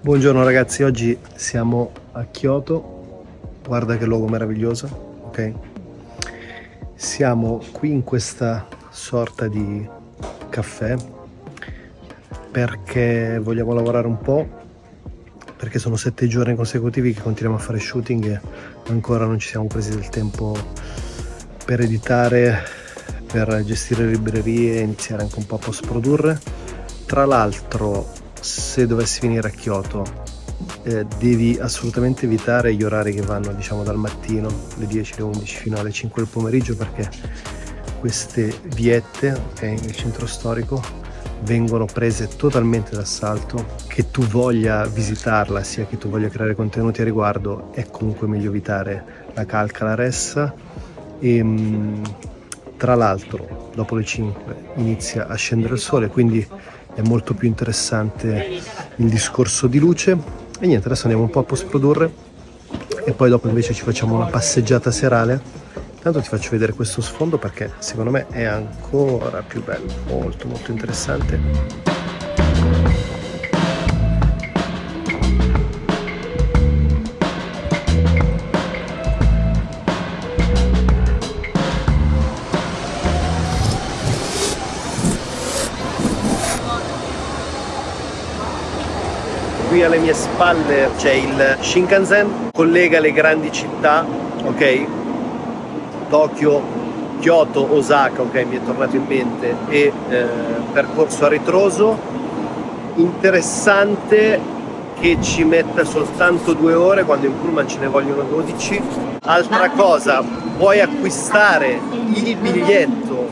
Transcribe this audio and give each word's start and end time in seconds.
Buongiorno 0.00 0.42
ragazzi, 0.42 0.82
oggi 0.82 1.16
siamo 1.34 1.92
a 2.12 2.24
Kyoto. 2.24 3.24
Guarda 3.64 3.96
che 3.96 4.04
luogo 4.06 4.26
meraviglioso, 4.26 5.20
ok? 5.26 5.52
Siamo 6.94 7.62
qui 7.70 7.92
in 7.92 8.02
questa 8.02 8.66
sorta 8.90 9.46
di 9.46 9.88
caffè 10.48 10.96
perché 12.50 13.38
vogliamo 13.40 13.72
lavorare 13.72 14.06
un 14.06 14.18
po', 14.18 14.61
perché 15.62 15.78
sono 15.78 15.94
sette 15.94 16.26
giorni 16.26 16.56
consecutivi 16.56 17.14
che 17.14 17.22
continuiamo 17.22 17.56
a 17.56 17.64
fare 17.64 17.78
shooting 17.78 18.24
e 18.32 18.40
ancora 18.88 19.26
non 19.26 19.38
ci 19.38 19.46
siamo 19.46 19.68
presi 19.68 19.90
del 19.90 20.08
tempo 20.08 20.58
per 21.64 21.80
editare, 21.80 22.64
per 23.30 23.62
gestire 23.64 24.06
le 24.06 24.10
librerie 24.10 24.78
e 24.78 24.80
iniziare 24.80 25.22
anche 25.22 25.38
un 25.38 25.46
po' 25.46 25.54
a 25.54 25.58
post 25.58 25.86
produrre. 25.86 26.40
Tra 27.06 27.26
l'altro 27.26 28.10
se 28.40 28.88
dovessi 28.88 29.20
venire 29.20 29.46
a 29.46 29.50
Kyoto 29.52 30.04
eh, 30.82 31.06
devi 31.20 31.56
assolutamente 31.60 32.26
evitare 32.26 32.74
gli 32.74 32.82
orari 32.82 33.14
che 33.14 33.22
vanno 33.22 33.52
diciamo 33.52 33.84
dal 33.84 33.98
mattino 33.98 34.48
le 34.78 34.86
10 34.88 35.12
alle 35.12 35.22
11 35.22 35.56
fino 35.56 35.78
alle 35.78 35.92
5 35.92 36.22
del 36.22 36.30
pomeriggio 36.32 36.74
perché 36.74 37.08
queste 38.00 38.52
viette 38.74 39.30
okay, 39.30 39.78
nel 39.80 39.94
centro 39.94 40.26
storico 40.26 41.01
vengono 41.42 41.86
prese 41.86 42.28
totalmente 42.28 42.94
d'assalto 42.94 43.66
che 43.86 44.10
tu 44.10 44.22
voglia 44.22 44.84
visitarla 44.86 45.62
sia 45.62 45.86
che 45.86 45.98
tu 45.98 46.08
voglia 46.08 46.28
creare 46.28 46.54
contenuti 46.54 47.00
a 47.00 47.04
riguardo 47.04 47.72
è 47.72 47.86
comunque 47.90 48.26
meglio 48.26 48.48
evitare 48.48 49.04
la 49.34 49.44
calca 49.44 49.84
la 49.84 49.94
ressa 49.94 50.54
e 51.18 51.36
ehm, 51.36 52.02
tra 52.76 52.94
l'altro 52.94 53.70
dopo 53.74 53.94
le 53.94 54.04
5 54.04 54.54
inizia 54.76 55.26
a 55.26 55.34
scendere 55.34 55.74
il 55.74 55.80
sole 55.80 56.08
quindi 56.08 56.46
è 56.94 57.00
molto 57.02 57.34
più 57.34 57.48
interessante 57.48 58.60
il 58.96 59.08
discorso 59.08 59.66
di 59.66 59.78
luce. 59.78 60.16
E 60.60 60.66
niente 60.66 60.86
adesso 60.86 61.02
andiamo 61.04 61.24
un 61.24 61.30
po' 61.30 61.40
a 61.40 61.44
post 61.44 61.66
produrre 61.66 62.10
e 63.04 63.12
poi 63.12 63.30
dopo 63.30 63.48
invece 63.48 63.74
ci 63.74 63.82
facciamo 63.82 64.14
una 64.14 64.26
passeggiata 64.26 64.90
serale 64.90 65.40
intanto 66.04 66.20
ti 66.20 66.28
faccio 66.30 66.50
vedere 66.50 66.72
questo 66.72 67.00
sfondo 67.00 67.38
perché 67.38 67.74
secondo 67.78 68.10
me 68.10 68.26
è 68.30 68.42
ancora 68.42 69.40
più 69.42 69.62
bello 69.62 69.86
molto 70.08 70.48
molto 70.48 70.72
interessante 70.72 71.38
qui 89.68 89.84
alle 89.84 89.98
mie 89.98 90.12
spalle 90.12 90.90
c'è 90.96 91.12
il 91.12 91.58
Shinkansen, 91.60 92.50
collega 92.52 92.98
le 92.98 93.12
grandi 93.12 93.50
città, 93.52 94.04
ok? 94.44 95.01
Tokyo, 96.12 96.60
Kyoto, 97.20 97.74
Osaka, 97.74 98.20
ok? 98.20 98.44
Mi 98.46 98.56
è 98.56 98.62
tornato 98.62 98.96
in 98.96 99.04
mente, 99.08 99.56
e 99.68 99.90
eh, 100.10 100.26
percorso 100.70 101.24
a 101.24 101.28
ritroso. 101.28 101.98
Interessante 102.96 104.38
che 105.00 105.16
ci 105.22 105.42
metta 105.44 105.84
soltanto 105.84 106.52
due 106.52 106.74
ore 106.74 107.04
quando 107.04 107.24
in 107.24 107.40
pullman 107.40 107.66
ce 107.66 107.78
ne 107.78 107.86
vogliono 107.86 108.24
12. 108.24 108.82
Altra 109.24 109.70
cosa, 109.70 110.22
puoi 110.58 110.80
acquistare 110.80 111.80
il 112.12 112.36
biglietto 112.36 113.30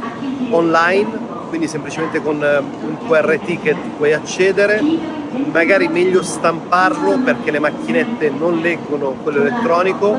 online, 0.49 1.20
quindi 1.51 1.69
semplicemente 1.69 2.23
con 2.23 2.43
eh, 2.43 2.59
un 2.59 2.97
QR 3.07 3.39
ticket 3.45 3.77
puoi 3.99 4.15
accedere 4.15 4.81
magari 5.53 5.89
meglio 5.89 6.23
stamparlo 6.23 7.19
perché 7.19 7.51
le 7.51 7.59
macchinette 7.59 8.31
non 8.31 8.61
leggono 8.61 9.17
quello 9.23 9.43
elettronico, 9.43 10.17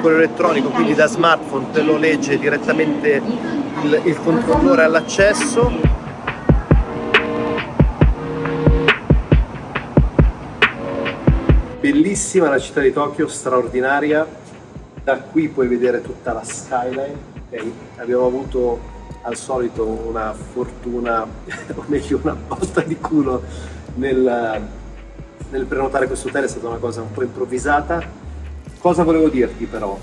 quello 0.00 0.16
elettronico 0.16 0.70
quindi 0.70 0.94
da 0.94 1.06
smartphone 1.06 1.66
te 1.72 1.82
lo 1.82 1.96
legge 1.96 2.38
direttamente 2.38 3.22
il, 3.82 4.00
il 4.04 4.20
controllore 4.22 4.82
all'accesso. 4.82 5.94
Bellissima 11.80 12.48
la 12.48 12.58
città 12.58 12.80
di 12.80 12.92
Tokyo, 12.92 13.28
straordinaria, 13.28 14.26
da 15.04 15.18
qui 15.18 15.48
puoi 15.48 15.68
vedere 15.68 16.02
tutta 16.02 16.32
la 16.32 16.42
skyline. 16.42 17.34
Okay. 17.48 17.72
Abbiamo 17.98 18.26
avuto 18.26 18.94
al 19.26 19.36
solito 19.36 19.84
una 19.84 20.32
fortuna, 20.32 21.22
o 21.74 21.84
meglio 21.86 22.20
una 22.22 22.34
botta 22.34 22.80
di 22.80 22.96
culo 22.96 23.42
nel, 23.94 24.68
nel 25.50 25.64
prenotare 25.66 26.06
questo 26.06 26.28
hotel 26.28 26.44
è 26.44 26.48
stata 26.48 26.68
una 26.68 26.78
cosa 26.78 27.02
un 27.02 27.10
po' 27.12 27.22
improvvisata. 27.22 28.02
Cosa 28.78 29.02
volevo 29.02 29.28
dirti 29.28 29.66
però? 29.66 29.98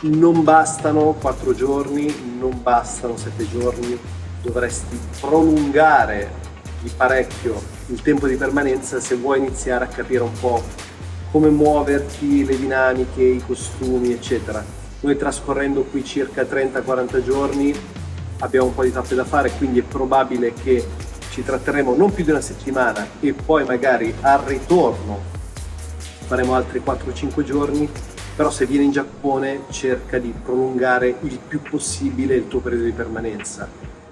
Non 0.00 0.44
bastano 0.44 1.14
quattro 1.18 1.54
giorni, 1.54 2.36
non 2.38 2.60
bastano 2.62 3.16
sette 3.16 3.48
giorni, 3.48 3.98
dovresti 4.42 4.98
prolungare 5.20 6.40
di 6.82 6.90
parecchio 6.94 7.60
il 7.86 8.02
tempo 8.02 8.26
di 8.26 8.36
permanenza 8.36 9.00
se 9.00 9.14
vuoi 9.14 9.38
iniziare 9.38 9.84
a 9.84 9.88
capire 9.88 10.22
un 10.22 10.32
po' 10.38 10.62
come 11.30 11.48
muoverti, 11.48 12.44
le 12.44 12.58
dinamiche, 12.58 13.22
i 13.22 13.42
costumi, 13.46 14.12
eccetera. 14.12 14.62
Noi 15.00 15.16
trascorrendo 15.16 15.82
qui 15.84 16.04
circa 16.04 16.42
30-40 16.42 17.22
giorni 17.22 17.74
abbiamo 18.42 18.66
un 18.66 18.74
po' 18.74 18.82
di 18.82 18.92
tappe 18.92 19.14
da 19.14 19.24
fare, 19.24 19.50
quindi 19.52 19.78
è 19.78 19.82
probabile 19.82 20.52
che 20.52 20.84
ci 21.30 21.42
tratteremo 21.42 21.94
non 21.94 22.12
più 22.12 22.24
di 22.24 22.30
una 22.30 22.40
settimana 22.40 23.06
e 23.20 23.32
poi 23.32 23.64
magari 23.64 24.14
al 24.20 24.40
ritorno 24.40 25.30
faremo 26.26 26.54
altri 26.54 26.82
4-5 26.84 27.42
giorni, 27.42 27.88
però 28.34 28.50
se 28.50 28.66
vieni 28.66 28.84
in 28.84 28.90
Giappone 28.90 29.62
cerca 29.70 30.18
di 30.18 30.32
prolungare 30.42 31.14
il 31.20 31.38
più 31.46 31.62
possibile 31.62 32.34
il 32.34 32.48
tuo 32.48 32.60
periodo 32.60 32.84
di 32.84 32.92
permanenza, 32.92 33.68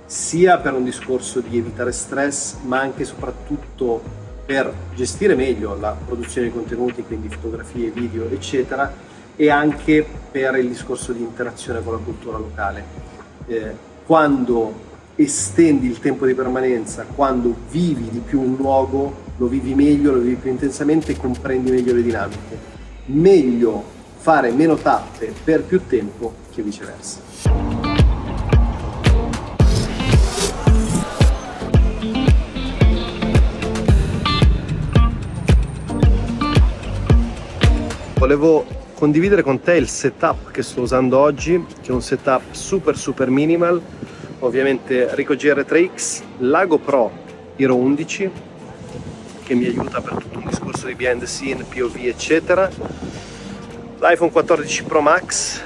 sia 0.06 0.58
per 0.58 0.74
un 0.74 0.84
discorso 0.84 1.40
di 1.40 1.58
evitare 1.58 1.92
stress, 1.92 2.56
ma 2.62 2.80
anche 2.80 3.02
e 3.02 3.06
soprattutto 3.06 4.02
per 4.44 4.72
gestire 4.94 5.34
meglio 5.34 5.78
la 5.78 5.96
produzione 6.04 6.48
di 6.48 6.52
contenuti, 6.52 7.02
quindi 7.02 7.28
fotografie, 7.28 7.90
video, 7.90 8.28
eccetera, 8.28 8.92
e 9.36 9.50
anche 9.50 10.06
per 10.30 10.56
il 10.56 10.68
discorso 10.68 11.12
di 11.12 11.20
interazione 11.20 11.82
con 11.82 11.94
la 11.94 12.00
cultura 12.00 12.36
locale. 12.36 12.84
Eh, 13.46 13.88
quando 14.10 14.74
estendi 15.14 15.86
il 15.86 16.00
tempo 16.00 16.26
di 16.26 16.34
permanenza, 16.34 17.04
quando 17.14 17.54
vivi 17.70 18.08
di 18.10 18.18
più 18.18 18.40
un 18.40 18.56
luogo, 18.56 19.14
lo 19.36 19.46
vivi 19.46 19.72
meglio, 19.72 20.12
lo 20.12 20.18
vivi 20.18 20.34
più 20.34 20.50
intensamente 20.50 21.12
e 21.12 21.16
comprendi 21.16 21.70
meglio 21.70 21.94
le 21.94 22.02
dinamiche. 22.02 22.58
Meglio 23.04 23.84
fare 24.16 24.50
meno 24.50 24.74
tappe 24.74 25.32
per 25.44 25.62
più 25.62 25.86
tempo 25.86 26.34
che 26.50 26.60
viceversa. 26.60 27.20
Volevo 38.18 38.79
condividere 39.00 39.40
con 39.40 39.62
te 39.62 39.76
il 39.76 39.88
setup 39.88 40.50
che 40.50 40.62
sto 40.62 40.82
usando 40.82 41.16
oggi, 41.16 41.64
che 41.80 41.88
è 41.88 41.90
un 41.90 42.02
setup 42.02 42.42
super 42.50 42.98
super 42.98 43.30
minimal 43.30 43.80
ovviamente 44.40 45.08
Rico 45.14 45.32
GR3X, 45.32 46.22
la 46.40 46.66
GoPro 46.66 47.10
Hero 47.56 47.76
11 47.76 48.30
che 49.42 49.54
mi 49.54 49.64
aiuta 49.64 50.02
per 50.02 50.16
tutto 50.16 50.38
un 50.38 50.44
discorso 50.46 50.86
di 50.86 50.94
behind 50.94 51.20
the 51.20 51.26
scene, 51.26 51.64
POV 51.64 51.96
eccetera, 52.02 52.68
l'iPhone 54.00 54.30
14 54.30 54.84
Pro 54.84 55.00
Max 55.00 55.62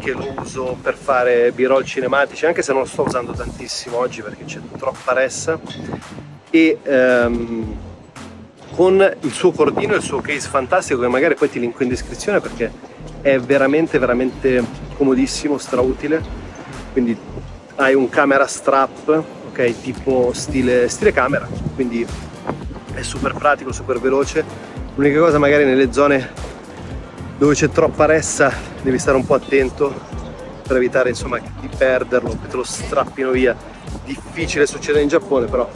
che 0.00 0.10
lo 0.10 0.34
uso 0.36 0.76
per 0.82 0.96
fare 0.96 1.52
b-roll 1.52 1.84
cinematici 1.84 2.44
anche 2.44 2.62
se 2.62 2.72
non 2.72 2.80
lo 2.80 2.88
sto 2.88 3.02
usando 3.02 3.30
tantissimo 3.30 3.98
oggi 3.98 4.20
perché 4.20 4.46
c'è 4.46 4.58
troppa 4.76 5.12
ressa. 5.12 5.60
E 6.50 6.78
um, 6.82 7.83
con 8.74 9.16
il 9.20 9.32
suo 9.32 9.52
cordino 9.52 9.94
e 9.94 9.96
il 9.96 10.02
suo 10.02 10.20
case 10.20 10.48
fantastico 10.48 11.00
che 11.00 11.08
magari 11.08 11.34
poi 11.34 11.48
ti 11.48 11.60
linko 11.60 11.82
in 11.82 11.88
descrizione 11.88 12.40
perché 12.40 12.70
è 13.20 13.38
veramente 13.38 13.98
veramente 13.98 14.64
comodissimo, 14.96 15.58
strautile 15.58 16.42
quindi 16.94 17.18
hai 17.76 17.94
un 17.94 18.08
camera 18.08 18.46
strap, 18.46 19.08
ok, 19.48 19.80
tipo 19.82 20.30
stile, 20.32 20.88
stile 20.88 21.12
camera, 21.12 21.44
quindi 21.74 22.06
è 22.94 23.02
super 23.02 23.34
pratico, 23.34 23.72
super 23.72 23.98
veloce. 23.98 24.44
L'unica 24.94 25.18
cosa 25.18 25.38
magari 25.38 25.64
nelle 25.64 25.92
zone 25.92 26.30
dove 27.36 27.54
c'è 27.54 27.68
troppa 27.70 28.04
ressa 28.04 28.52
devi 28.80 28.96
stare 28.96 29.16
un 29.16 29.26
po' 29.26 29.34
attento 29.34 29.92
per 30.64 30.76
evitare 30.76 31.08
insomma 31.08 31.38
di 31.38 31.68
perderlo, 31.76 32.30
che 32.30 32.46
te 32.48 32.56
lo 32.56 32.62
strappino 32.62 33.32
via. 33.32 33.56
Difficile 34.04 34.66
succede 34.66 35.00
in 35.00 35.08
Giappone, 35.08 35.46
però 35.46 35.68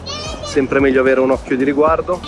sempre 0.45 0.79
meglio 0.79 1.01
avere 1.01 1.19
un 1.19 1.33
occhio 1.33 1.57
di 1.57 1.65
riguardo. 1.65 2.21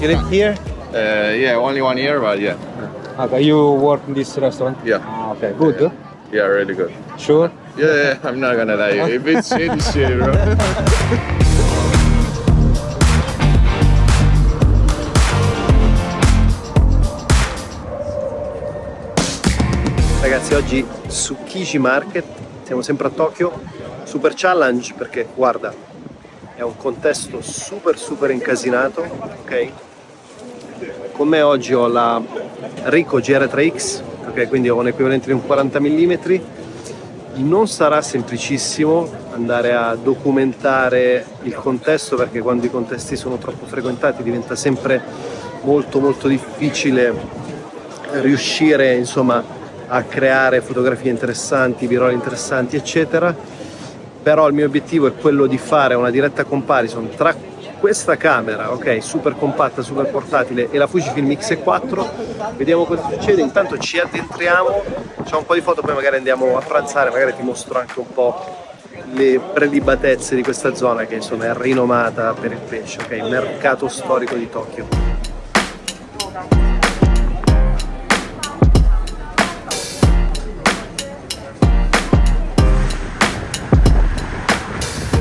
You 0.00 0.08
live 0.08 0.30
here? 0.30 0.54
Uh, 0.94 1.36
yeah, 1.36 1.56
only 1.56 1.82
one 1.82 1.98
year, 1.98 2.18
but 2.20 2.40
yeah. 2.40 2.56
Okay, 3.18 3.42
you 3.42 3.72
work 3.72 4.00
in 4.08 4.14
this 4.14 4.38
restaurant? 4.38 4.78
Yeah. 4.82 5.04
Ah, 5.04 5.32
okay, 5.32 5.52
good. 5.52 5.92
Yeah, 6.32 6.46
really 6.46 6.72
good. 6.74 6.90
Sure? 7.18 7.52
Yeah, 7.76 8.16
yeah, 8.16 8.18
I'm 8.24 8.40
not 8.40 8.56
gonna 8.56 8.76
lie. 8.76 8.96
If 9.12 9.26
it's 9.26 9.48
shit, 9.52 9.70
it's 9.70 9.92
shit, 9.92 10.16
bro. 10.16 10.32
Ragazzi, 20.22 20.54
oggi 20.54 20.86
su 21.08 21.36
Kiji 21.44 21.76
Market, 21.76 22.24
siamo 22.62 22.80
sempre 22.80 23.08
a 23.08 23.10
Tokyo, 23.10 23.52
super 24.04 24.32
challenge 24.32 24.94
perché 24.96 25.28
guarda, 25.34 25.74
è 26.54 26.62
un 26.62 26.76
contesto 26.78 27.42
super 27.42 27.98
super 27.98 28.30
incasinato, 28.30 29.02
ok? 29.44 29.88
Con 31.12 31.28
me 31.28 31.42
oggi 31.42 31.74
ho 31.74 31.86
la 31.88 32.20
Rico 32.84 33.18
GR3X, 33.18 34.00
ok? 34.28 34.48
Quindi 34.48 34.70
ho 34.70 34.76
un 34.76 34.86
equivalente 34.88 35.26
di 35.26 35.32
un 35.32 35.44
40 35.44 35.78
mm. 35.80 36.14
Non 37.34 37.68
sarà 37.68 38.00
semplicissimo 38.00 39.08
andare 39.32 39.74
a 39.74 39.94
documentare 39.94 41.24
il 41.42 41.54
contesto 41.54 42.16
perché 42.16 42.40
quando 42.40 42.64
i 42.64 42.70
contesti 42.70 43.16
sono 43.16 43.36
troppo 43.36 43.66
frequentati 43.66 44.22
diventa 44.22 44.56
sempre 44.56 45.02
molto 45.62 46.00
molto 46.00 46.26
difficile 46.26 47.14
riuscire 48.12 48.94
insomma 48.94 49.44
a 49.86 50.02
creare 50.04 50.62
fotografie 50.62 51.10
interessanti, 51.10 51.86
viroli 51.86 52.14
interessanti, 52.14 52.76
eccetera. 52.76 53.34
Però 54.22 54.48
il 54.48 54.54
mio 54.54 54.66
obiettivo 54.66 55.06
è 55.06 55.14
quello 55.14 55.46
di 55.46 55.58
fare 55.58 55.94
una 55.94 56.10
diretta 56.10 56.44
comparison 56.44 57.10
tra 57.14 57.34
questa 57.80 58.16
camera, 58.16 58.72
ok, 58.72 59.02
super 59.02 59.34
compatta, 59.36 59.80
super 59.82 60.06
portatile 60.10 60.68
e 60.70 60.76
la 60.76 60.86
Fujifilm 60.86 61.30
X4. 61.30 62.54
Vediamo 62.54 62.84
cosa 62.84 63.08
succede. 63.10 63.40
Intanto 63.40 63.78
ci 63.78 63.98
addentriamo, 63.98 64.82
facciamo 65.16 65.38
un 65.38 65.46
po' 65.46 65.54
di 65.54 65.62
foto, 65.62 65.80
poi 65.80 65.94
magari 65.94 66.16
andiamo 66.16 66.58
a 66.58 66.60
pranzare, 66.60 67.10
magari 67.10 67.34
ti 67.34 67.42
mostro 67.42 67.78
anche 67.78 67.98
un 67.98 68.12
po' 68.12 68.58
le 69.12 69.40
prelibatezze 69.40 70.36
di 70.36 70.42
questa 70.42 70.74
zona 70.74 71.06
che 71.06 71.14
insomma 71.14 71.46
è 71.46 71.54
rinomata 71.56 72.34
per 72.34 72.52
il 72.52 72.58
pesce, 72.58 73.00
ok, 73.00 73.28
mercato 73.28 73.88
storico 73.88 74.34
di 74.36 74.48
Tokyo. 74.48 75.28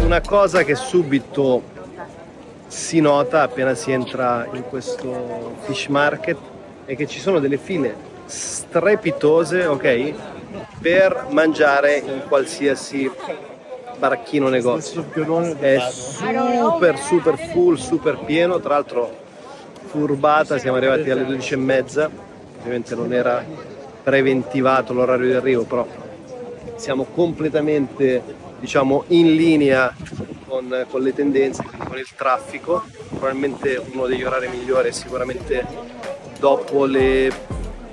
una 0.10 0.22
cosa 0.22 0.64
che 0.64 0.74
subito 0.74 1.62
si 2.69 3.00
nota 3.00 3.42
appena 3.42 3.74
si 3.74 3.92
entra 3.92 4.48
in 4.54 4.63
questo 4.69 5.56
fish 5.62 5.88
market 5.88 6.38
è 6.86 6.95
che 6.95 7.07
ci 7.07 7.19
sono 7.19 7.39
delle 7.39 7.57
file 7.57 7.95
strepitose, 8.25 9.66
ok? 9.66 10.13
Per 10.80 11.25
mangiare 11.31 11.98
in 11.98 12.21
qualsiasi 12.27 13.12
baracchino 13.98 14.50
negozio. 14.50 15.04
È 15.60 15.80
super 15.89 16.98
super 16.98 17.38
full, 17.51 17.75
super 17.75 18.19
pieno, 18.19 18.60
tra 18.60 18.75
l'altro 18.75 19.18
furbata, 19.86 20.60
siamo 20.60 20.77
arrivati 20.77 21.10
alle 21.10 21.25
12 21.25 21.54
e 21.54 21.57
mezza, 21.57 22.10
ovviamente 22.60 22.94
non 22.94 23.12
era 23.12 23.44
preventivato 24.04 24.94
l'orario 24.94 25.27
di 25.27 25.33
arrivo, 25.33 25.63
però 25.63 25.88
siamo 26.75 27.06
completamente 27.06 28.21
diciamo 28.60 29.06
in 29.08 29.36
linea 29.36 29.94
con, 30.48 30.86
con, 30.90 31.02
le 31.02 31.14
tendenze, 31.14 31.64
con 31.64 31.98
il 31.98 32.08
traffico. 32.16 32.84
Probabilmente 33.10 33.82
uno 33.92 34.06
degli 34.08 34.24
orari 34.24 34.48
migliori 34.50 34.90
è 34.90 34.92
sicuramente 34.92 35.66
dopo 36.40 36.86
le 36.86 37.32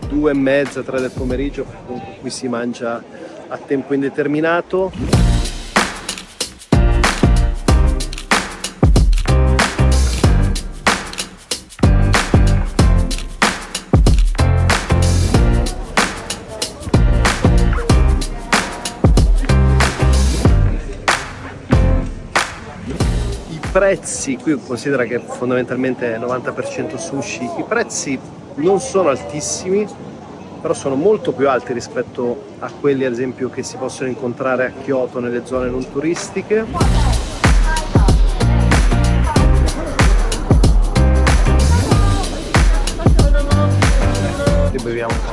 due 0.09 0.31
e 0.31 0.35
mezza, 0.35 0.83
tre 0.83 1.01
del 1.01 1.11
pomeriggio, 1.11 1.65
comunque 1.87 2.17
qui 2.21 2.31
si 2.31 2.49
mangia 2.49 3.03
a 3.49 3.57
tempo 3.59 3.95
indeterminato. 3.95 5.26
Prezzi, 23.77 24.39
qui 24.39 24.59
considera 24.67 25.05
che 25.05 25.19
fondamentalmente 25.19 26.15
è 26.15 26.19
90% 26.19 26.97
sushi, 26.97 27.45
i 27.59 27.65
prezzi 27.69 28.19
non 28.55 28.81
sono 28.81 29.11
altissimi, 29.11 29.87
però 30.63 30.73
sono 30.73 30.95
molto 30.95 31.33
più 31.33 31.47
alti 31.47 31.75
rispetto 31.75 32.55
a 32.61 32.71
quelli 32.71 33.05
ad 33.05 33.13
esempio 33.13 33.51
che 33.51 33.63
si 33.63 33.77
possono 33.77 34.09
incontrare 34.09 34.65
a 34.65 34.71
Kyoto 34.83 35.21
nelle 35.21 35.45
zone 35.45 35.69
non 35.69 35.87
turistiche. 35.93 36.65
Che 44.71 44.83
beviamo 44.83 45.26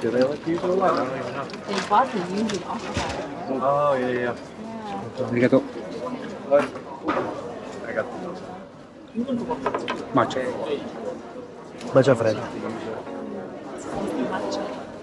Do 0.00 0.10
they 0.10 0.22
let 0.22 0.44
people? 0.44 0.80
I 0.82 0.96
don't 0.96 1.18
even 1.18 1.32
know. 1.32 1.44
They 1.44 1.88
bought 1.88 2.12
the 2.12 2.24
music 2.26 2.64
off 2.68 2.88
of 2.88 2.94
that. 2.94 3.26
Oh, 3.50 3.94
yeah, 3.94 4.08
yeah. 4.08 4.36
Arigato. 5.26 5.62
Arigato. 7.82 8.12
Matcha. 10.14 10.40
Matcha 11.92 12.14
fredda. 12.14 12.44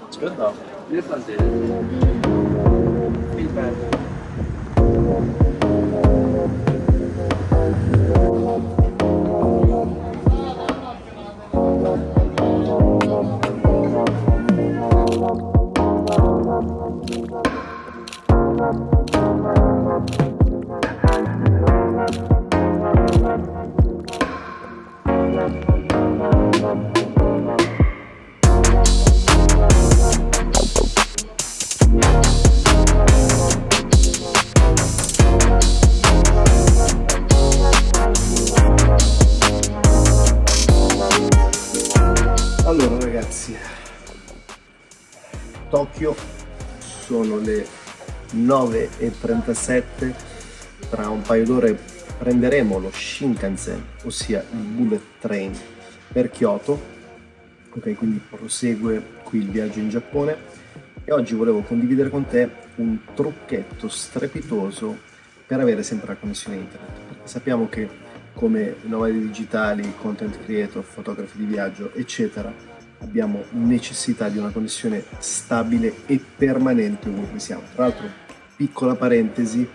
It's 0.08 0.18
good 0.18 0.38
though. 0.38 0.56
ragazzi 3.56 5.45
Tokyo. 45.70 46.16
Sono 46.78 47.38
le 47.38 47.66
9.37 48.36 50.14
tra 50.90 51.10
un 51.10 51.22
paio 51.22 51.46
d'ore 51.46 51.80
prenderemo 52.18 52.80
lo 52.80 52.92
Shinkansen 52.92 53.84
ossia 54.04 54.44
il 54.52 54.58
bullet 54.58 55.02
train 55.20 55.52
per 56.12 56.30
Kyoto. 56.30 56.94
Ok 57.72 57.96
quindi 57.96 58.22
prosegue 58.30 59.04
qui 59.24 59.40
il 59.40 59.50
viaggio 59.50 59.80
in 59.80 59.90
Giappone. 59.90 60.64
E 61.04 61.12
oggi 61.12 61.36
volevo 61.36 61.62
condividere 61.62 62.10
con 62.10 62.26
te 62.26 62.50
un 62.76 62.98
trucchetto 63.14 63.88
strepitoso 63.88 64.98
per 65.46 65.60
avere 65.60 65.84
sempre 65.84 66.08
la 66.08 66.16
connessione 66.16 66.58
internet 66.58 67.06
sappiamo 67.26 67.68
che 67.68 67.88
come 68.34 68.76
nomadi 68.84 69.20
digitali, 69.20 69.94
content 70.00 70.44
creator, 70.44 70.84
fotografi 70.84 71.38
di 71.38 71.46
viaggio 71.46 71.94
eccetera 71.94 72.54
abbiamo 73.00 73.44
necessità 73.52 74.30
di 74.30 74.38
una 74.38 74.50
connessione 74.50 75.04
stabile 75.20 75.94
e 76.06 76.20
permanente 76.20 77.10
ovunque 77.10 77.40
siamo. 77.40 77.64
Tra 77.74 77.88
l'altro, 77.88 78.08
piccola 78.56 78.96
parentesi, 78.96 79.68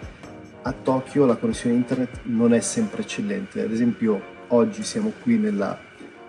a 0.63 0.73
Tokyo 0.73 1.27
la 1.27 1.37
connessione 1.37 1.77
internet 1.77 2.21
non 2.25 2.53
è 2.53 2.61
sempre 2.61 3.03
eccellente. 3.03 3.63
Ad 3.63 3.73
esempio, 3.73 4.21
oggi 4.49 4.83
siamo 4.83 5.13
qui 5.23 5.39
nella, 5.39 5.79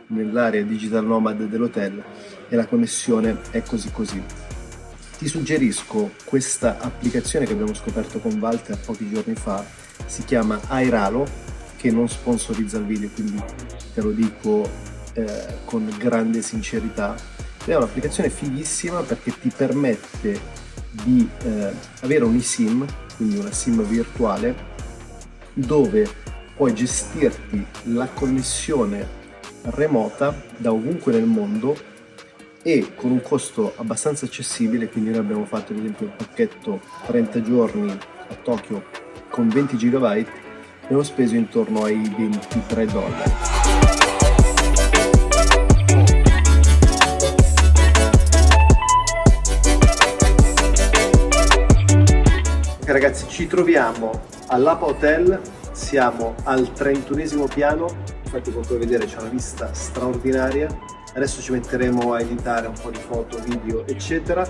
nell'area 0.07 0.63
digital 0.63 1.05
nomad 1.05 1.43
dell'hotel 1.43 2.03
e 2.47 2.55
la 2.55 2.65
connessione 2.65 3.37
è 3.51 3.61
così 3.63 3.91
così. 3.91 4.23
Ti 5.17 5.27
suggerisco 5.27 6.11
questa 6.25 6.79
applicazione 6.79 7.45
che 7.45 7.53
abbiamo 7.53 7.73
scoperto 7.73 8.19
con 8.19 8.39
Walter 8.39 8.77
pochi 8.79 9.09
giorni 9.11 9.35
fa, 9.35 9.63
si 10.05 10.23
chiama 10.23 10.59
Airalo, 10.67 11.27
che 11.77 11.91
non 11.91 12.07
sponsorizza 12.07 12.77
il 12.77 12.85
video, 12.85 13.09
quindi 13.13 13.41
te 13.93 14.01
lo 14.01 14.11
dico 14.11 14.69
eh, 15.13 15.57
con 15.65 15.93
grande 15.97 16.41
sincerità. 16.41 17.15
È 17.63 17.75
un'applicazione 17.75 18.29
fighissima 18.29 19.01
perché 19.01 19.33
ti 19.39 19.51
permette 19.55 20.39
di 20.91 21.27
eh, 21.43 21.71
avere 22.01 22.23
un 22.23 22.35
eSIM, 22.35 22.85
quindi 23.15 23.37
una 23.37 23.51
SIM 23.51 23.81
virtuale, 23.83 24.69
dove 25.53 26.09
puoi 26.55 26.73
gestirti 26.73 27.65
la 27.83 28.07
connessione 28.07 29.19
remota 29.63 30.35
da 30.57 30.71
ovunque 30.71 31.11
nel 31.11 31.25
mondo 31.25 31.89
e 32.63 32.93
con 32.95 33.11
un 33.11 33.21
costo 33.21 33.73
abbastanza 33.77 34.25
accessibile, 34.25 34.89
quindi 34.89 35.09
noi 35.09 35.19
abbiamo 35.19 35.45
fatto 35.45 35.71
ad 35.71 35.79
esempio 35.79 36.05
il 36.05 36.11
pacchetto 36.15 36.81
30 37.07 37.41
giorni 37.41 37.91
a 37.91 38.35
Tokyo 38.43 38.83
con 39.29 39.47
20 39.47 39.77
GB, 39.77 40.25
abbiamo 40.83 41.03
speso 41.03 41.35
intorno 41.35 41.83
ai 41.83 42.01
23 42.15 42.85
dollari. 42.85 43.50
Ci 53.41 53.47
troviamo 53.47 54.11
all'Apa 54.49 54.85
Hotel, 54.85 55.41
siamo 55.71 56.35
al 56.43 56.73
31 56.73 57.45
piano, 57.45 57.87
infatti 58.23 58.51
come 58.51 58.63
puoi 58.63 58.77
vedere 58.77 59.07
c'è 59.07 59.17
una 59.17 59.29
vista 59.29 59.73
straordinaria, 59.73 60.67
adesso 61.15 61.41
ci 61.41 61.51
metteremo 61.51 62.13
a 62.13 62.21
editare 62.21 62.67
un 62.67 62.75
po' 62.79 62.91
di 62.91 62.99
foto, 62.99 63.39
video 63.39 63.87
eccetera. 63.87 64.47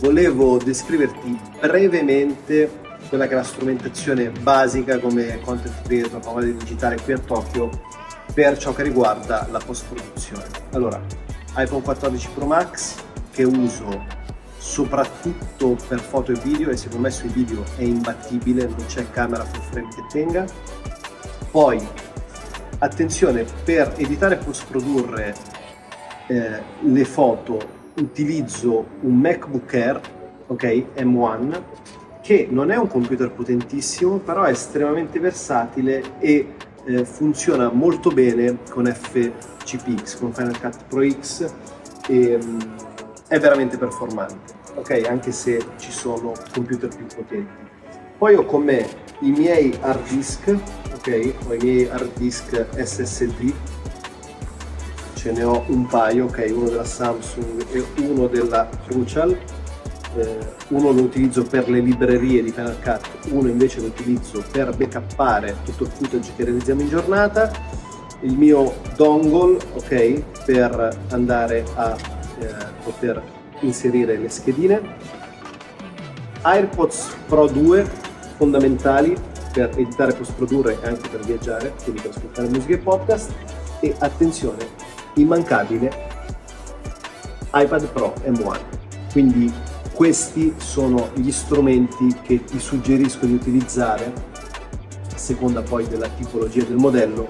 Volevo 0.00 0.58
descriverti 0.58 1.40
brevemente 1.58 2.70
quella 3.08 3.26
che 3.26 3.32
è 3.32 3.36
la 3.36 3.44
strumentazione 3.44 4.28
basica 4.28 4.98
come 4.98 5.40
content 5.40 5.80
creator, 5.82 6.22
nomade 6.22 6.54
digitale 6.54 7.00
qui 7.00 7.14
a 7.14 7.18
Tokyo 7.18 7.70
per 8.34 8.58
ciò 8.58 8.74
che 8.74 8.82
riguarda 8.82 9.48
la 9.50 9.60
post 9.64 9.86
produzione. 9.86 10.44
Allora, 10.72 11.00
iPhone 11.56 11.80
14 11.80 12.28
Pro 12.34 12.44
Max 12.44 12.96
che 13.30 13.44
uso 13.44 14.04
soprattutto 14.64 15.76
per 15.86 16.00
foto 16.00 16.32
e 16.32 16.40
video 16.42 16.70
e 16.70 16.76
secondo 16.78 17.02
me 17.02 17.10
sui 17.10 17.28
video 17.28 17.62
è 17.76 17.82
imbattibile, 17.82 18.64
non 18.64 18.86
c'è 18.86 19.08
camera 19.10 19.44
full 19.44 19.60
frame 19.60 19.88
che 19.94 20.04
tenga. 20.08 20.46
Poi, 21.50 21.86
attenzione, 22.78 23.44
per 23.62 23.92
editare 23.98 24.36
e 24.36 24.38
post 24.38 24.64
produrre 24.66 25.34
eh, 26.28 26.62
le 26.80 27.04
foto 27.04 27.60
utilizzo 27.98 28.86
un 29.02 29.18
MacBook 29.18 29.74
Air, 29.74 30.00
ok, 30.46 30.64
M1, 30.96 31.62
che 32.22 32.48
non 32.50 32.70
è 32.70 32.76
un 32.76 32.88
computer 32.88 33.30
potentissimo, 33.30 34.16
però 34.16 34.44
è 34.44 34.50
estremamente 34.50 35.20
versatile 35.20 36.18
e 36.20 36.54
eh, 36.86 37.04
funziona 37.04 37.70
molto 37.70 38.08
bene 38.08 38.60
con 38.70 38.86
FCPX, 38.86 40.18
con 40.18 40.32
Final 40.32 40.58
Cut 40.58 40.84
Pro 40.88 41.06
X. 41.06 41.52
E, 42.08 42.34
um, 42.34 42.92
è 43.34 43.40
veramente 43.40 43.76
performante, 43.76 44.54
ok? 44.76 45.06
Anche 45.08 45.32
se 45.32 45.60
ci 45.76 45.90
sono 45.90 46.34
computer 46.52 46.88
più 46.88 47.04
potenti. 47.06 47.52
Poi 48.16 48.36
ho 48.36 48.44
con 48.44 48.62
me 48.62 48.86
i 49.22 49.30
miei 49.32 49.76
hard 49.80 50.08
disk, 50.08 50.56
ok? 50.94 51.34
Ho 51.48 51.54
i 51.54 51.58
miei 51.60 51.88
hard 51.88 52.16
disk 52.16 52.64
SSD, 52.76 53.52
ce 55.14 55.32
ne 55.32 55.42
ho 55.42 55.64
un 55.66 55.84
paio, 55.86 56.26
ok? 56.26 56.52
Uno 56.54 56.68
della 56.68 56.84
Samsung 56.84 57.64
e 57.72 57.84
uno 58.02 58.28
della 58.28 58.68
Crucial. 58.86 59.36
Eh, 60.16 60.38
uno 60.68 60.92
lo 60.92 61.02
utilizzo 61.02 61.42
per 61.42 61.68
le 61.68 61.80
librerie 61.80 62.40
di 62.40 62.52
Final 62.52 62.80
Cut, 62.80 63.32
uno 63.32 63.48
invece 63.48 63.80
lo 63.80 63.86
utilizzo 63.86 64.44
per 64.52 64.76
backuppare 64.76 65.56
tutto 65.64 65.82
il 65.82 65.90
footage 65.90 66.30
che 66.36 66.44
realizziamo 66.44 66.82
in 66.82 66.88
giornata. 66.88 67.50
Il 68.20 68.38
mio 68.38 68.74
dongle, 68.94 69.58
ok? 69.74 70.22
Per 70.44 70.98
andare 71.08 71.64
a 71.74 72.13
poter 72.84 73.20
inserire 73.60 74.16
le 74.16 74.28
schedine. 74.28 74.80
AirPods 76.42 77.16
Pro 77.26 77.46
2 77.48 77.84
fondamentali 78.36 79.16
per 79.52 79.70
editare, 79.76 80.12
post 80.12 80.32
produrre 80.34 80.78
e 80.82 80.86
anche 80.86 81.08
per 81.08 81.20
viaggiare, 81.20 81.74
quindi 81.82 82.02
per 82.02 82.10
ascoltare 82.10 82.48
musica 82.48 82.74
e 82.74 82.78
podcast. 82.78 83.32
E 83.80 83.94
attenzione, 83.98 84.66
immancabile 85.14 85.90
iPad 87.52 87.86
Pro 87.88 88.14
M1. 88.26 88.58
Quindi 89.12 89.52
questi 89.92 90.54
sono 90.56 91.10
gli 91.14 91.30
strumenti 91.30 92.16
che 92.22 92.42
ti 92.42 92.58
suggerisco 92.58 93.26
di 93.26 93.34
utilizzare 93.34 94.12
a 95.12 95.16
seconda 95.16 95.62
poi 95.62 95.86
della 95.86 96.08
tipologia 96.08 96.64
del 96.64 96.76
modello 96.76 97.28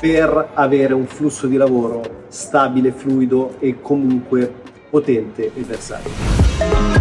per 0.00 0.52
avere 0.54 0.94
un 0.94 1.06
flusso 1.06 1.46
di 1.46 1.58
lavoro 1.58 2.24
stabile, 2.28 2.90
fluido 2.90 3.56
e 3.58 3.82
comunque 3.82 4.68
potente 4.90 5.50
e 5.54 5.62
versatile. 5.62 6.99